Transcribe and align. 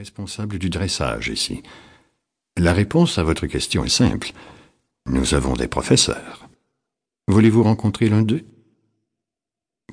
responsable 0.00 0.58
du 0.58 0.70
dressage 0.70 1.28
ici. 1.28 1.62
La 2.56 2.72
réponse 2.72 3.18
à 3.18 3.22
votre 3.22 3.46
question 3.46 3.84
est 3.84 3.90
simple. 3.90 4.32
Nous 5.04 5.34
avons 5.34 5.52
des 5.52 5.68
professeurs. 5.68 6.48
Voulez-vous 7.28 7.62
rencontrer 7.62 8.08
l'un 8.08 8.22
d'eux? 8.22 8.46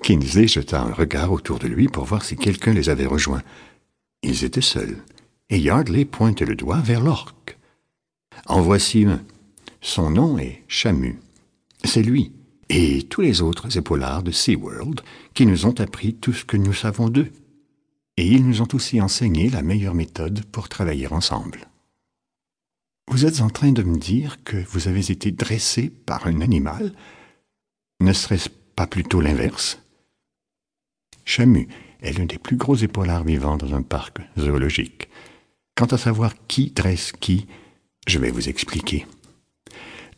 Kingsley 0.02 0.48
jeta 0.48 0.82
un 0.82 0.94
regard 0.94 1.34
autour 1.34 1.60
de 1.60 1.68
lui 1.68 1.90
pour 1.90 2.06
voir 2.06 2.24
si 2.24 2.38
quelqu'un 2.38 2.72
les 2.72 2.88
avait 2.88 3.06
rejoints. 3.06 3.44
Ils 4.24 4.46
étaient 4.46 4.62
seuls, 4.62 5.04
et 5.50 5.60
Yardley 5.60 6.06
pointait 6.06 6.46
le 6.46 6.56
doigt 6.56 6.80
vers 6.80 7.02
l'orque. 7.02 7.58
En 8.46 8.62
voici 8.62 9.04
un. 9.04 9.22
Son 9.82 10.10
nom 10.10 10.38
est 10.38 10.64
Chamu. 10.70 11.20
C'est 11.84 12.02
lui, 12.02 12.32
et 12.70 13.04
tous 13.04 13.20
les 13.20 13.42
autres 13.42 13.78
épaulards 13.78 14.24
de 14.24 14.32
SeaWorld 14.32 15.02
qui 15.34 15.46
nous 15.46 15.66
ont 15.66 15.78
appris 15.82 16.14
tout 16.14 16.32
ce 16.32 16.46
que 16.46 16.56
nous 16.56 16.72
savons 16.72 17.10
d'eux. 17.10 17.30
Et 18.18 18.26
ils 18.28 18.46
nous 18.46 18.62
ont 18.62 18.68
aussi 18.74 19.00
enseigné 19.00 19.50
la 19.50 19.62
meilleure 19.62 19.94
méthode 19.94 20.44
pour 20.46 20.70
travailler 20.70 21.08
ensemble. 21.08 21.68
Vous 23.10 23.26
êtes 23.26 23.42
en 23.42 23.50
train 23.50 23.72
de 23.72 23.84
me 23.84 23.98
dire 23.98 24.44
que 24.44 24.58
vous 24.58 24.88
avez 24.88 25.12
été 25.12 25.32
dressé 25.32 25.90
par 25.90 26.28
un 26.28 26.42
animal 26.42 26.92
Ne 28.02 28.12
serait-ce 28.12 28.50
pas 28.76 28.88
plutôt 28.88 29.22
l'inverse? 29.22 29.80
Chamu 31.24 31.68
est 32.02 32.18
l'un 32.18 32.26
des 32.26 32.38
plus 32.38 32.58
gros 32.58 32.76
épaulards 32.76 33.24
vivants 33.24 33.58
dans 33.58 33.74
un 33.74 33.82
parc 33.82 34.20
zoologique. 34.38 35.10
Quant 35.76 35.86
à 35.86 35.98
savoir 35.98 36.34
qui 36.48 36.72
dresse 36.72 37.12
qui, 37.12 37.48
je 38.08 38.20
vais 38.20 38.32
vous 38.32 38.50
expliquer. 38.50 39.06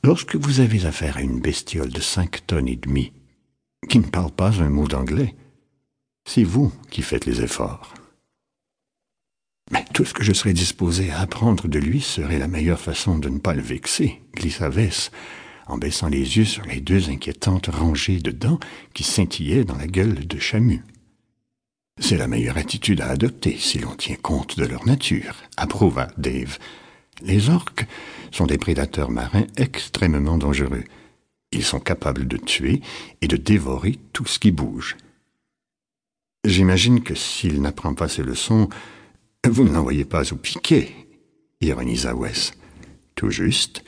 Lorsque 0.03 0.35
vous 0.35 0.61
avez 0.61 0.85
affaire 0.85 1.17
à 1.17 1.21
une 1.21 1.41
bestiole 1.41 1.89
de 1.89 1.99
cinq 1.99 2.45
tonnes 2.47 2.67
et 2.67 2.75
demie, 2.75 3.11
qui 3.89 3.99
ne 3.99 4.05
parle 4.05 4.31
pas 4.31 4.61
un 4.61 4.69
mot 4.69 4.87
d'anglais, 4.87 5.35
c'est 6.29 6.43
vous 6.43 6.71
qui 6.91 7.01
faites 7.01 7.25
les 7.25 7.41
efforts. 7.41 7.95
Mais 9.71 9.83
tout 9.95 10.05
ce 10.05 10.13
que 10.13 10.23
je 10.23 10.31
serais 10.31 10.53
disposé 10.53 11.09
à 11.09 11.21
apprendre 11.21 11.67
de 11.67 11.79
lui 11.79 12.01
serait 12.01 12.37
la 12.37 12.47
meilleure 12.47 12.79
façon 12.79 13.17
de 13.17 13.29
ne 13.29 13.39
pas 13.39 13.55
le 13.55 13.63
vexer, 13.63 14.21
glissa 14.35 14.69
Vess, 14.69 15.09
en 15.65 15.79
baissant 15.79 16.07
les 16.07 16.37
yeux 16.37 16.45
sur 16.45 16.63
les 16.65 16.81
deux 16.81 17.09
inquiétantes 17.09 17.67
rangées 17.67 18.19
de 18.19 18.29
dents 18.29 18.59
qui 18.93 19.03
scintillaient 19.03 19.63
dans 19.63 19.75
la 19.75 19.87
gueule 19.87 20.27
de 20.27 20.37
Chamu. 20.37 20.83
C'est 21.99 22.17
la 22.17 22.27
meilleure 22.27 22.57
attitude 22.57 23.01
à 23.01 23.07
adopter 23.07 23.57
si 23.57 23.79
l'on 23.79 23.95
tient 23.95 24.15
compte 24.15 24.55
de 24.55 24.65
leur 24.65 24.85
nature, 24.85 25.35
approuva 25.57 26.09
Dave, 26.17 26.59
les 27.23 27.49
orques 27.49 27.87
sont 28.31 28.45
des 28.45 28.59
prédateurs 28.59 29.09
marins 29.09 29.47
extrêmement 29.57 30.37
dangereux. 30.37 30.83
Ils 31.51 31.65
sont 31.65 31.79
capables 31.79 32.27
de 32.27 32.37
tuer 32.37 32.81
et 33.21 33.27
de 33.27 33.35
dévorer 33.35 33.97
tout 34.13 34.27
ce 34.27 34.37
qui 34.37 34.51
bouge. 34.51 34.95
J'imagine 36.49 37.03
que 37.03 37.13
s'il 37.13 37.61
n'apprend 37.61 37.93
pas 37.93 38.07
ses 38.07 38.23
leçons, 38.23 38.69
vous 39.47 39.63
ne 39.63 39.71
l'envoyez 39.71 40.03
pas 40.03 40.33
au 40.33 40.35
piquet, 40.35 40.91
ironisa 41.61 42.15
Wes. 42.15 42.53
Tout 43.13 43.29
juste. 43.29 43.83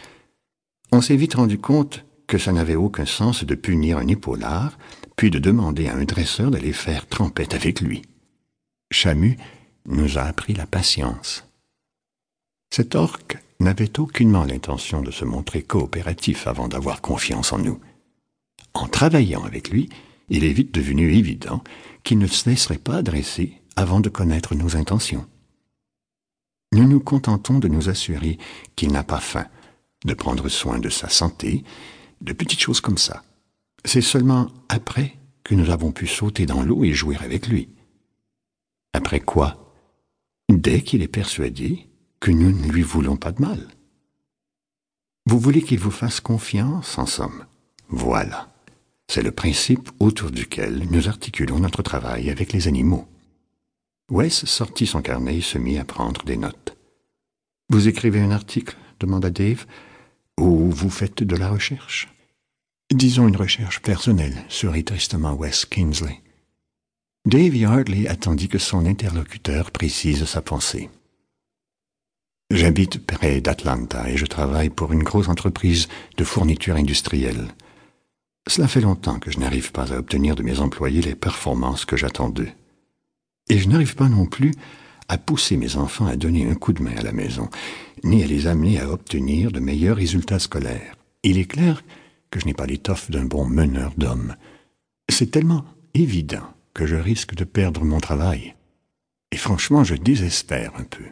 On 0.91 1.01
s'est 1.01 1.15
vite 1.15 1.33
rendu 1.33 1.57
compte 1.57 2.05
que 2.27 2.37
ça 2.37 2.51
n'avait 2.51 2.75
aucun 2.75 3.07
sens 3.07 3.43
de 3.43 3.55
punir 3.55 3.97
un 3.97 4.07
épaulard, 4.07 4.77
puis 5.15 5.31
de 5.31 5.39
demander 5.39 5.87
à 5.87 5.95
un 5.95 6.03
dresseur 6.03 6.51
d'aller 6.51 6.71
faire 6.71 7.07
trempette 7.07 7.55
avec 7.55 7.81
lui. 7.81 8.03
Chamu 8.91 9.37
nous 9.87 10.19
a 10.19 10.21
appris 10.21 10.53
la 10.53 10.67
patience. 10.67 11.47
Cet 12.69 12.93
orque 12.93 13.39
n'avait 13.59 13.99
aucunement 13.99 14.43
l'intention 14.43 15.01
de 15.01 15.09
se 15.09 15.25
montrer 15.25 15.63
coopératif 15.63 16.45
avant 16.45 16.67
d'avoir 16.67 17.01
confiance 17.01 17.53
en 17.53 17.57
nous. 17.57 17.79
En 18.75 18.87
travaillant 18.87 19.43
avec 19.45 19.71
lui, 19.71 19.89
il 20.31 20.45
est 20.45 20.53
vite 20.53 20.73
devenu 20.73 21.13
évident 21.13 21.61
qu'il 22.03 22.17
ne 22.17 22.25
se 22.25 22.49
laisserait 22.49 22.77
pas 22.77 23.03
dresser 23.03 23.61
avant 23.75 23.99
de 23.99 24.09
connaître 24.09 24.55
nos 24.55 24.77
intentions. 24.77 25.27
Nous 26.71 26.87
nous 26.87 27.01
contentons 27.01 27.59
de 27.59 27.67
nous 27.67 27.89
assurer 27.89 28.37
qu'il 28.77 28.93
n'a 28.93 29.03
pas 29.03 29.19
faim, 29.19 29.45
de 30.05 30.13
prendre 30.13 30.47
soin 30.47 30.79
de 30.79 30.87
sa 30.87 31.09
santé, 31.09 31.65
de 32.21 32.31
petites 32.31 32.61
choses 32.61 32.79
comme 32.79 32.97
ça. 32.97 33.23
C'est 33.83 34.01
seulement 34.01 34.47
après 34.69 35.17
que 35.43 35.53
nous 35.53 35.69
avons 35.69 35.91
pu 35.91 36.07
sauter 36.07 36.45
dans 36.45 36.63
l'eau 36.63 36.85
et 36.85 36.93
jouer 36.93 37.17
avec 37.17 37.47
lui. 37.47 37.67
Après 38.93 39.19
quoi 39.19 39.75
Dès 40.47 40.81
qu'il 40.81 41.01
est 41.01 41.09
persuadé 41.09 41.89
que 42.21 42.31
nous 42.31 42.51
ne 42.51 42.71
lui 42.71 42.83
voulons 42.83 43.17
pas 43.17 43.33
de 43.33 43.41
mal. 43.41 43.67
Vous 45.25 45.39
voulez 45.39 45.61
qu'il 45.61 45.79
vous 45.79 45.91
fasse 45.91 46.21
confiance, 46.21 46.97
en 46.97 47.05
somme. 47.05 47.45
Voilà. 47.89 48.47
C'est 49.13 49.21
le 49.21 49.31
principe 49.31 49.89
autour 49.99 50.31
duquel 50.31 50.87
nous 50.89 51.09
articulons 51.09 51.59
notre 51.59 51.81
travail 51.81 52.29
avec 52.29 52.53
les 52.53 52.69
animaux. 52.69 53.09
Wes 54.09 54.45
sortit 54.45 54.87
son 54.87 55.01
carnet 55.01 55.39
et 55.39 55.41
se 55.41 55.57
mit 55.57 55.77
à 55.77 55.83
prendre 55.83 56.23
des 56.23 56.37
notes. 56.37 56.77
Vous 57.67 57.89
écrivez 57.89 58.21
un 58.21 58.31
article? 58.31 58.77
demanda 59.01 59.29
Dave. 59.29 59.65
Ou 60.39 60.71
vous 60.71 60.89
faites 60.89 61.23
de 61.23 61.35
la 61.35 61.49
recherche? 61.49 62.07
Disons 62.89 63.27
une 63.27 63.35
recherche 63.35 63.81
personnelle, 63.81 64.45
sourit 64.47 64.85
tristement 64.85 65.33
Wes 65.33 65.65
Kingsley. 65.65 66.21
Dave 67.25 67.57
Yardley 67.57 68.07
attendit 68.07 68.47
que 68.47 68.59
son 68.59 68.85
interlocuteur 68.85 69.71
précise 69.71 70.23
sa 70.23 70.41
pensée. 70.41 70.89
J'habite 72.49 73.05
près 73.05 73.41
d'Atlanta 73.41 74.09
et 74.09 74.15
je 74.15 74.25
travaille 74.25 74.69
pour 74.69 74.93
une 74.93 75.03
grosse 75.03 75.27
entreprise 75.27 75.89
de 76.15 76.23
fourniture 76.23 76.77
industrielle. 76.77 77.49
Cela 78.47 78.67
fait 78.67 78.81
longtemps 78.81 79.19
que 79.19 79.31
je 79.31 79.39
n'arrive 79.39 79.71
pas 79.71 79.93
à 79.93 79.97
obtenir 79.97 80.35
de 80.35 80.43
mes 80.43 80.59
employés 80.59 81.01
les 81.01 81.15
performances 81.15 81.85
que 81.85 81.97
j'attends 81.97 82.29
d'eux. 82.29 82.49
Et 83.49 83.59
je 83.59 83.69
n'arrive 83.69 83.95
pas 83.95 84.09
non 84.09 84.25
plus 84.25 84.53
à 85.07 85.17
pousser 85.17 85.57
mes 85.57 85.75
enfants 85.75 86.07
à 86.07 86.15
donner 86.15 86.49
un 86.49 86.55
coup 86.55 86.73
de 86.73 86.81
main 86.81 86.95
à 86.97 87.01
la 87.01 87.11
maison, 87.11 87.49
ni 88.03 88.23
à 88.23 88.27
les 88.27 88.47
amener 88.47 88.79
à 88.79 88.89
obtenir 88.89 89.51
de 89.51 89.59
meilleurs 89.59 89.97
résultats 89.97 90.39
scolaires. 90.39 90.95
Il 91.23 91.37
est 91.37 91.45
clair 91.45 91.83
que 92.31 92.39
je 92.39 92.45
n'ai 92.45 92.53
pas 92.53 92.65
l'étoffe 92.65 93.11
d'un 93.11 93.25
bon 93.25 93.45
meneur 93.45 93.93
d'hommes. 93.97 94.35
C'est 95.09 95.31
tellement 95.31 95.65
évident 95.93 96.47
que 96.73 96.85
je 96.85 96.95
risque 96.95 97.35
de 97.35 97.43
perdre 97.43 97.83
mon 97.83 97.99
travail. 97.99 98.55
Et 99.31 99.37
franchement, 99.37 99.83
je 99.83 99.95
désespère 99.95 100.71
un 100.77 100.83
peu. 100.83 101.03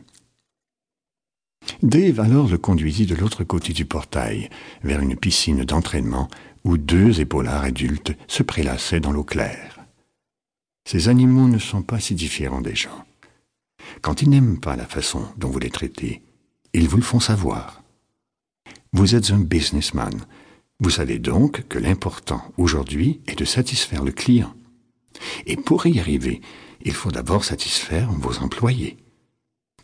Dave 1.81 2.19
alors 2.19 2.49
le 2.49 2.57
conduisit 2.57 3.05
de 3.05 3.15
l'autre 3.15 3.45
côté 3.45 3.71
du 3.71 3.85
portail, 3.85 4.49
vers 4.83 4.99
une 4.99 5.15
piscine 5.15 5.63
d'entraînement 5.63 6.27
où 6.65 6.77
deux 6.77 7.21
épaulards 7.21 7.63
adultes 7.63 8.13
se 8.27 8.43
prélassaient 8.43 8.99
dans 8.99 9.13
l'eau 9.13 9.23
claire. 9.23 9.79
Ces 10.85 11.07
animaux 11.07 11.47
ne 11.47 11.57
sont 11.59 11.81
pas 11.81 11.99
si 11.99 12.15
différents 12.15 12.61
des 12.61 12.75
gens. 12.75 13.05
Quand 14.01 14.21
ils 14.21 14.29
n'aiment 14.29 14.59
pas 14.59 14.75
la 14.75 14.85
façon 14.85 15.25
dont 15.37 15.49
vous 15.49 15.59
les 15.59 15.69
traitez, 15.69 16.21
ils 16.73 16.89
vous 16.89 16.97
le 16.97 17.03
font 17.03 17.21
savoir. 17.21 17.81
Vous 18.91 19.15
êtes 19.15 19.31
un 19.31 19.39
businessman. 19.39 20.25
Vous 20.79 20.89
savez 20.89 21.17
donc 21.19 21.67
que 21.67 21.79
l'important 21.79 22.41
aujourd'hui 22.57 23.21
est 23.27 23.37
de 23.37 23.45
satisfaire 23.45 24.03
le 24.03 24.11
client. 24.11 24.53
Et 25.45 25.55
pour 25.55 25.85
y 25.85 25.99
arriver, 25.99 26.41
il 26.81 26.93
faut 26.93 27.11
d'abord 27.11 27.45
satisfaire 27.45 28.11
vos 28.11 28.39
employés. 28.39 28.97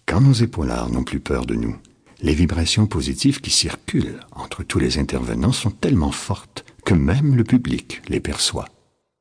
Quand 0.06 0.22
nos 0.22 0.34
épaulards 0.34 0.90
n'ont 0.90 1.04
plus 1.04 1.20
peur 1.20 1.46
de 1.46 1.56
nous, 1.56 1.76
les 2.22 2.34
vibrations 2.34 2.88
positives 2.88 3.42
qui 3.42 3.52
circulent 3.52 4.20
entre 4.32 4.64
tous 4.64 4.80
les 4.80 4.98
intervenants 4.98 5.52
sont 5.52 5.72
tellement 5.72 6.12
fortes 6.12 6.66
que 6.86 6.94
même 6.94 7.36
le 7.36 7.44
public 7.44 8.02
les 8.08 8.20
perçoit. 8.20 8.70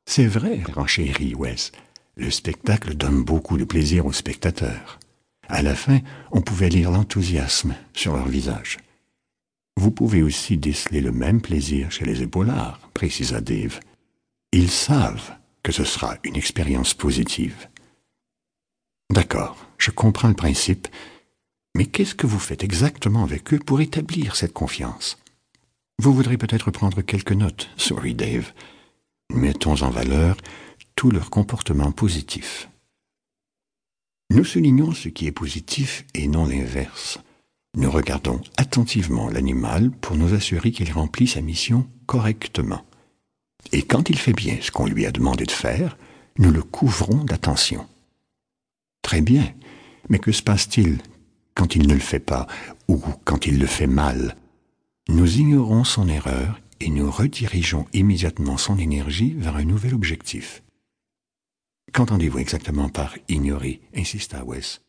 C'est 0.06 0.26
vrai, 0.26 0.62
renchérit 0.74 1.34
Wes. 1.34 1.72
Le 2.16 2.30
spectacle 2.30 2.94
donne 2.94 3.24
beaucoup 3.24 3.56
de 3.56 3.64
plaisir 3.64 4.06
aux 4.06 4.12
spectateurs. 4.12 5.00
À 5.48 5.62
la 5.62 5.74
fin, 5.74 6.00
on 6.30 6.40
pouvait 6.40 6.68
lire 6.68 6.90
l'enthousiasme 6.90 7.74
sur 7.92 8.14
leur 8.14 8.28
visage. 8.28 8.78
Vous 9.76 9.90
pouvez 9.90 10.22
aussi 10.22 10.56
déceler 10.56 11.00
le 11.00 11.10
même 11.10 11.40
plaisir 11.40 11.90
chez 11.90 12.04
les 12.04 12.22
épaulards, 12.22 12.78
précisa 12.94 13.40
Dave. 13.40 13.80
Ils 14.52 14.70
savent 14.70 15.32
que 15.62 15.72
ce 15.72 15.84
sera 15.84 16.16
une 16.22 16.36
expérience 16.36 16.94
positive. 16.94 17.68
D'accord, 19.10 19.56
je 19.78 19.90
comprends 19.90 20.28
le 20.28 20.34
principe, 20.34 20.86
mais 21.74 21.86
qu'est-ce 21.86 22.14
que 22.14 22.26
vous 22.26 22.38
faites 22.38 22.64
exactement 22.64 23.24
avec 23.24 23.52
eux 23.52 23.58
pour 23.58 23.80
établir 23.80 24.36
cette 24.36 24.52
confiance? 24.52 25.18
Vous 25.98 26.12
voudrez 26.12 26.36
peut-être 26.36 26.70
prendre 26.70 27.02
quelques 27.02 27.32
notes, 27.32 27.70
sourit 27.76 28.14
Dave. 28.14 28.52
Mettons 29.32 29.82
en 29.82 29.90
valeur 29.90 30.36
tout 30.96 31.10
leur 31.10 31.30
comportement 31.30 31.92
positif. 31.92 32.68
Nous 34.30 34.44
soulignons 34.44 34.92
ce 34.92 35.08
qui 35.08 35.26
est 35.26 35.32
positif 35.32 36.04
et 36.14 36.28
non 36.28 36.46
l'inverse. 36.46 37.18
Nous 37.76 37.90
regardons 37.90 38.40
attentivement 38.56 39.28
l'animal 39.28 39.90
pour 39.90 40.16
nous 40.16 40.34
assurer 40.34 40.70
qu'il 40.70 40.92
remplit 40.92 41.26
sa 41.26 41.40
mission 41.40 41.88
correctement. 42.06 42.84
Et 43.72 43.82
quand 43.82 44.10
il 44.10 44.18
fait 44.18 44.32
bien 44.32 44.58
ce 44.60 44.70
qu'on 44.70 44.86
lui 44.86 45.06
a 45.06 45.12
demandé 45.12 45.44
de 45.44 45.50
faire, 45.50 45.96
nous 46.38 46.50
le 46.50 46.62
couvrons 46.62 47.24
d'attention. 47.24 47.86
Très 49.02 49.20
bien, 49.20 49.52
mais 50.08 50.18
que 50.18 50.32
se 50.32 50.42
passe-t-il? 50.42 50.98
Quand 51.64 51.76
il 51.76 51.88
ne 51.88 51.94
le 51.94 52.00
fait 52.00 52.20
pas 52.20 52.46
ou 52.88 53.00
quand 53.24 53.46
il 53.46 53.58
le 53.58 53.64
fait 53.64 53.86
mal 53.86 54.36
Nous 55.08 55.38
ignorons 55.38 55.82
son 55.82 56.08
erreur 56.08 56.60
et 56.78 56.90
nous 56.90 57.10
redirigeons 57.10 57.86
immédiatement 57.94 58.58
son 58.58 58.76
énergie 58.76 59.32
vers 59.32 59.56
un 59.56 59.64
nouvel 59.64 59.94
objectif. 59.94 60.62
Qu'entendez-vous 61.94 62.38
exactement 62.38 62.90
par 62.90 63.16
ignorer 63.30 63.80
insista 63.96 64.44
Wes. 64.44 64.83